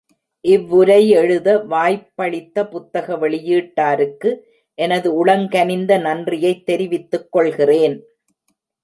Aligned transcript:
இவ்வுரை 0.45 1.09
எழுத 1.09 1.57
வாய்ப்பளித்த 1.57 2.63
புத்தக 2.67 3.15
வெளியீட்டாருக்கு 3.15 4.29
எனது 4.77 5.25
உளங்கனிந்த 5.25 5.99
நன்றியைத் 6.01 6.65
தெரிவித்துக் 6.65 7.31
கொள்கிறேன். 7.31 7.97